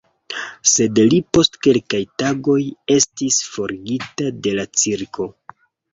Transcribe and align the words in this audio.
Sed 0.69 1.01
li 1.13 1.19
post 1.37 1.59
kelkaj 1.67 2.01
tagoj 2.23 2.57
estis 2.97 3.41
forigita 3.53 4.29
de 4.47 4.55
la 4.61 4.67
cirko. 4.85 5.29